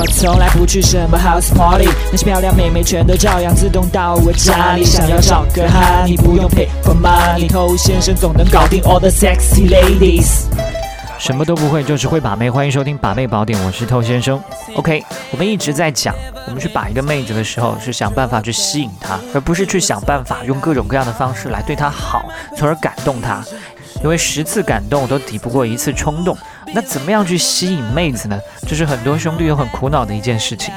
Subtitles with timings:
[0.00, 4.84] 我从来不去什么 house party，那些漂亮妹妹全都照样自动到我家里。
[4.84, 10.44] 想要找个哈，你不用 pay for money，偷先生总能搞定 all the sexy ladies。
[11.18, 12.48] 什么都不会，就是会把妹。
[12.48, 14.40] 欢迎收听把妹宝典，我是透先生。
[14.76, 16.14] OK，我们一直在讲，
[16.46, 22.24] 我们去把一个妹子的时候，是想办法去吸引她，而不是去想办法用各种各样的方式来对她好，
[22.56, 23.44] 从而感动她。
[24.00, 26.38] 因为十次感动都抵不过一次冲动。
[26.74, 28.38] 那怎么样去吸引妹子呢？
[28.66, 30.72] 这是很多兄弟都很苦恼的一件事情。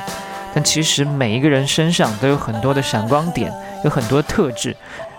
[0.54, 3.52] 但其实每一个人身上都有很多的闪光点，
[3.84, 4.76] 有很多特质。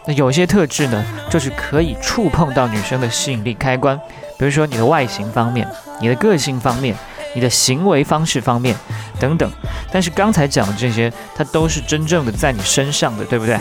[0.06, 3.98] 那有些特质呢，就是可以触碰到女生的吸引力开关。
[4.38, 5.66] 比如说你的外形方面、
[6.00, 6.94] 你的个性方面、
[7.34, 8.74] 你的行为方式方面
[9.20, 9.50] 等等，
[9.92, 13.56] 但是刚才讲的这些，它都是真正的在你身上的，对不对？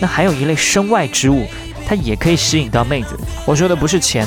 [0.00, 1.44] 那还有一类身外之物，
[1.86, 3.18] 它也可以吸引到妹子。
[3.44, 4.26] 我说的不是钱，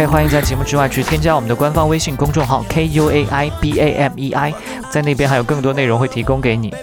[0.00, 4.54] ，OK，欢迎在节目之外去添加我们的官方微信公众号 k u a i b a m e i，
[4.90, 6.74] 在那边还有更多内容会提供给你。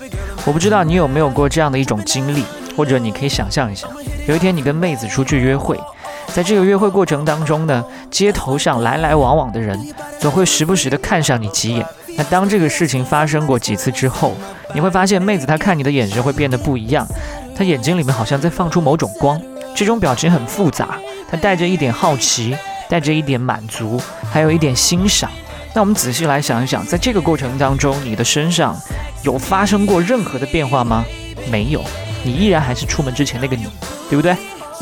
[0.46, 2.44] 我不知道你有没有过这样的一种经历，
[2.76, 3.88] 或者你可以想象一下，
[4.28, 5.80] 有一天你跟妹子出去约会。
[6.28, 9.80] 在这个约会过程当中呢，街头上来来往往的人
[10.20, 11.84] 总会时不时的看上你几眼。
[12.18, 14.36] 那当这个事情发生过几次之后，
[14.76, 17.08] 你会发现妹子她看你的眼神会变得不一样，
[17.56, 19.42] 她眼睛里面好像在放出某种光，
[19.76, 21.00] 这种表情很复杂，
[21.32, 22.56] 她带着一点好奇，
[22.90, 25.30] 带着一点满足，还有一点欣赏。
[25.74, 28.76] 那我们仔细来想一想，在这个过程当中，你的身上
[29.24, 31.06] 有发生过任何的变化吗？
[31.52, 31.84] 没有，
[32.24, 33.68] 你依然还是出门之前那个你，
[34.10, 34.36] 对不对？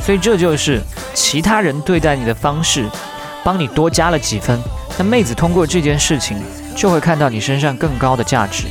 [0.04, 0.82] 所以这就是
[1.14, 2.90] 其他人对待你的方式，
[3.44, 4.60] 帮你多加了几分。
[4.98, 6.38] 那妹子通过这件事情，
[6.76, 8.66] 就会看到你身上更高的价值。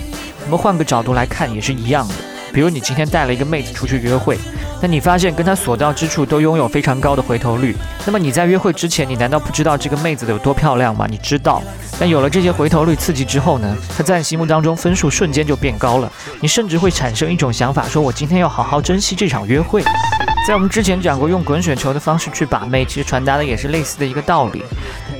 [0.44, 2.14] 我们换个角度来看，也是一样的。
[2.52, 4.38] 比如你今天带了一个妹子出去约会，
[4.84, 7.74] 那你发现跟他所到之处都拥有非常高的回头率。
[8.04, 11.06] 那么你在约会之前，你难道不知道这个妹子有多漂亮吗？
[11.08, 11.62] 你知道。
[11.98, 16.12] 但有了这些回头率刺激之后呢，他在你心目当中分数瞬间就变高了。
[16.38, 19.82] 你甚至会产生一种想法，说我今天要好好珍惜这场约会。
[20.46, 24.62] 在我们之前讲过，用滚雪球的方式去把妹，其实传达的也是类似的一个道理。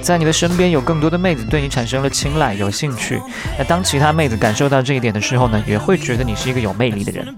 [0.02, 3.18] 在你的身边有更多的妹子对你产生了青睐、有兴趣。
[3.56, 7.34] 那当其他妹子感受到这一点的时候呢，也会觉得你是一个有魅力的人。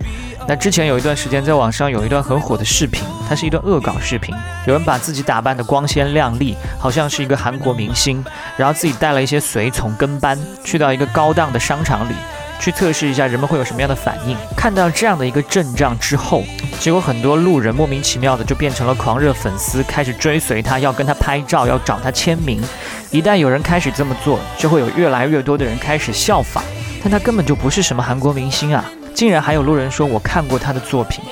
[0.48, 4.34] 那之前有一段时间，在网上有一段很火的视频，它是一段恶搞视频，
[4.66, 8.24] 有人把自己打扮的光鲜亮丽，好像是一个韩国明星，
[8.56, 12.14] 然后自己带了一些随从跟班，去到一个高档的商场里。
[12.58, 14.34] 去测试一下人们会有什么样的反应。
[14.56, 16.42] 看到这样的一个阵仗之后，
[16.80, 22.62] 结果很多路人莫名其妙的就变成了狂热粉丝，开始追随他，要跟他拍照，要找他签名。
[23.10, 26.64] 一旦有人开始这么做，就会有越来越多的人开始效仿。
[27.02, 28.82] 但他根本就不是什么韩国明星啊！
[29.16, 31.24] 竟然还有路人说我看过他的作品。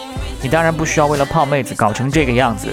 [0.45, 2.69] 你当然不需要为了泡妹子搞成这个样子。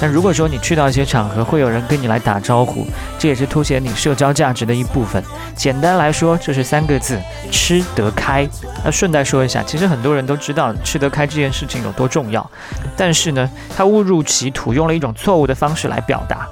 [0.00, 2.86] 但如果说你去到一些场合，会有人跟你来打招呼，
[3.18, 5.20] 这也是凸显你社交价值的一部分。
[5.56, 7.20] 简单来说，这是三个字：
[7.50, 8.48] 吃得开。
[8.84, 12.48] 那顺带说一下，其实很多人都知道吃得开这件事情有多重要，
[12.96, 16.46] 但是呢，他误入歧途，用了一种错误的方式来表达。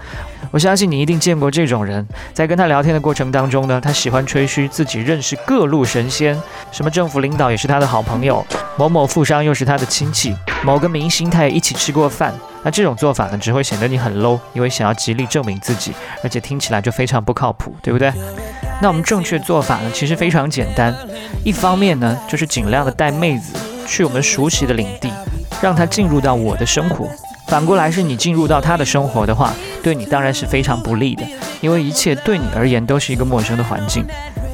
[0.51, 8.47] 我相信你一定见过这种人，在跟他聊天的过程当中呢，他喜欢吹嘘自己认识各路神仙，什么政府领导也是他的好朋友，
[8.77, 12.33] 某某富商又是他的亲戚，某个明星他也一起吃过饭。
[12.63, 15.93] 那这种做法呢，只会显得你很 low，因为想要极力证明自己，
[16.23, 18.11] 而且听起来就非常不靠谱，对不对？
[18.81, 20.95] 那我们正确做法呢，其实非常简单，
[21.45, 23.53] 一方面呢，就是尽量的带妹子
[23.87, 25.13] 去我们熟悉的领地，
[25.61, 27.07] 让她进入到我的生活。
[27.49, 31.23] 反过来是你进入到她的生活的话，对你当然是非常不利的，
[31.61, 34.03] 因为一切对你而言都是一个陌生的环境。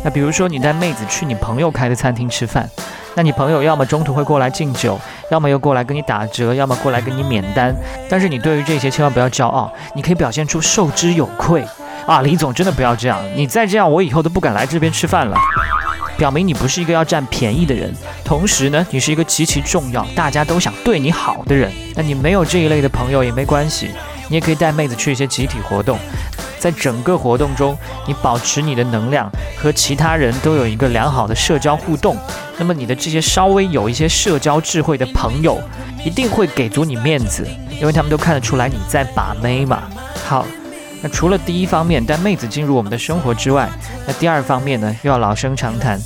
[0.02, 2.68] 那比如说你带妹子去你朋友开的餐厅吃饭，
[3.14, 4.98] 那你朋友要么中途会过来敬酒，
[5.30, 7.74] 要么又过来跟你打折，要么过来跟你免单。
[8.08, 11.64] 但是你对于这些千万不要骄傲，你可以表现出受之有愧
[12.06, 12.22] 啊！
[12.22, 15.36] 李总真的不要这样，你再这样我以后都不敢来这边吃饭了。
[16.16, 17.92] 表明你不是一个要占便宜的人，
[18.24, 21.72] 同时呢，你是一个极其重要、大家都想对你好的人。
[21.94, 23.90] 那你没有这一类的朋友也没关系，
[24.28, 25.98] 你也可以带妹子去一些集体活动，
[26.58, 27.74] 在整个活动中，
[28.06, 32.16] 你保持你的能量和其他人都有一个良好的社交互动。
[32.60, 35.58] 那么你的这些稍微有一些社交智慧的朋友，
[36.04, 37.44] 一定会给足你面子，
[37.80, 39.82] 因为他们都看得出来你在把妹嘛。
[40.26, 40.46] 好。
[41.02, 43.66] 那除了第一方面带妹子进入我们的生活之外，
[44.06, 45.98] 那第二方面呢，又要老生常谈，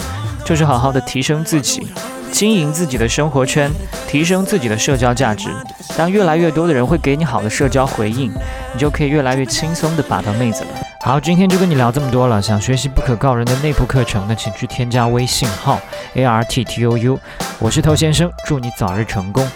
[0.44, 1.84] 就是好好的提升自己，
[2.30, 3.68] 经营自己的生活圈，
[4.06, 5.48] 提升自己的社交价值。
[5.96, 8.30] 当越来越多的人会给你好的社交回应，
[8.72, 10.83] 你就可以越来越轻松的把到妹子了。
[11.04, 12.40] 好，今天就跟你聊这么多了。
[12.40, 15.78] 想学习不可告人的内部课程，的请去添加微信号
[16.14, 17.20] a r t t o u，
[17.58, 19.46] 我是头先生，祝你早日成功。